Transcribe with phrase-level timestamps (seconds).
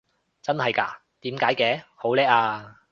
[0.41, 0.99] 真係嘎？
[1.21, 1.83] 點解嘅？
[1.95, 2.77] 好叻啊！